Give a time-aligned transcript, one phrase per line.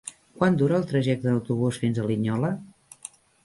[0.39, 2.53] Quant dura el trajecte en autobús fins a Linyola?